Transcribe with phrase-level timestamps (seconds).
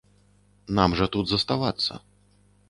[0.77, 2.01] Нам жа тут заставацца.